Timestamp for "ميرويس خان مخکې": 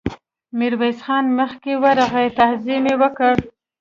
0.57-1.71